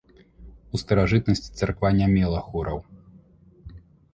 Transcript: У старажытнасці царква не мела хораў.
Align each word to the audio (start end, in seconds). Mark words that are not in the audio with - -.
У 0.77 0.79
старажытнасці 0.83 1.49
царква 1.61 1.91
не 1.99 2.07
мела 2.15 2.39
хораў. 2.47 2.79